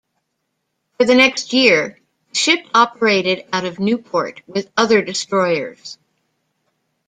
For 0.97 1.05
the 1.05 1.13
next 1.13 1.53
year, 1.53 1.99
the 2.31 2.35
ship 2.35 2.65
operated 2.73 3.45
out 3.53 3.65
of 3.65 3.79
Newport 3.79 4.41
with 4.47 4.67
other 4.75 5.03
destroyers. 5.03 5.99